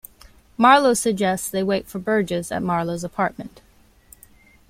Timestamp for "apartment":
3.03-3.61